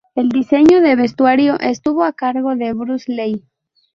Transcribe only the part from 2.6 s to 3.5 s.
Bruce Lai.